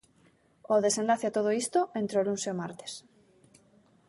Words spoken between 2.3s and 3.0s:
e o martes.